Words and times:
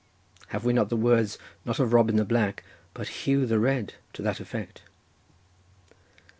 Have 0.47 0.65
we 0.65 0.73
not 0.73 0.89
the 0.89 0.95
words, 0.97 1.37
not 1.63 1.79
of 1.79 1.93
Robin 1.93 2.15
the 2.15 2.25
Black, 2.25 2.63
but 2.95 3.05
Huw 3.25 3.47
the 3.47 3.59
Red 3.59 3.93
to 4.13 4.23
that 4.23 4.39
effect? 4.39 4.81